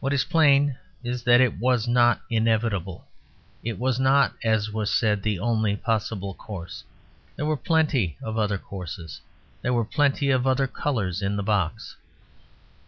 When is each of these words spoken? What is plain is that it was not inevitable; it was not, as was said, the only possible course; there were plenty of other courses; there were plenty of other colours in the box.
What 0.00 0.12
is 0.12 0.24
plain 0.24 0.78
is 1.04 1.22
that 1.22 1.40
it 1.40 1.60
was 1.60 1.86
not 1.86 2.20
inevitable; 2.28 3.06
it 3.62 3.78
was 3.78 4.00
not, 4.00 4.32
as 4.42 4.72
was 4.72 4.92
said, 4.92 5.22
the 5.22 5.38
only 5.38 5.76
possible 5.76 6.34
course; 6.34 6.82
there 7.36 7.46
were 7.46 7.56
plenty 7.56 8.16
of 8.20 8.36
other 8.36 8.58
courses; 8.58 9.20
there 9.62 9.72
were 9.72 9.84
plenty 9.84 10.30
of 10.30 10.44
other 10.44 10.66
colours 10.66 11.22
in 11.22 11.36
the 11.36 11.44
box. 11.44 11.94